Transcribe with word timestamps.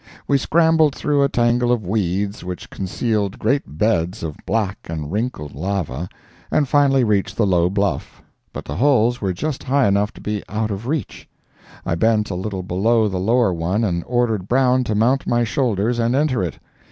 We 0.27 0.39
scrambled 0.39 0.95
through 0.95 1.21
a 1.21 1.29
tangle 1.29 1.71
of 1.71 1.85
weeds 1.85 2.43
which 2.43 2.71
concealed 2.71 3.37
great 3.37 3.77
beds 3.77 4.23
of 4.23 4.35
black 4.47 4.79
and 4.85 5.11
wrinkled 5.11 5.53
lava, 5.53 6.09
and 6.49 6.67
finally 6.67 7.03
reached 7.03 7.37
the 7.37 7.45
low 7.45 7.69
bluff. 7.69 8.23
But 8.51 8.65
the 8.65 8.77
holes 8.77 9.21
were 9.21 9.31
just 9.31 9.61
high 9.65 9.87
enough 9.87 10.11
to 10.13 10.21
be 10.21 10.41
out 10.49 10.71
of 10.71 10.87
reach. 10.87 11.29
I 11.85 11.93
bent 11.93 12.31
a 12.31 12.35
little 12.35 12.63
below 12.63 13.07
the 13.09 13.19
lower 13.19 13.53
one 13.53 13.83
and 13.83 14.03
ordered 14.07 14.47
Brown 14.47 14.83
to 14.85 14.95
mount 14.95 15.27
my 15.27 15.43
shoulders 15.43 15.99
and 15.99 16.15
enter 16.15 16.41
it. 16.41 16.57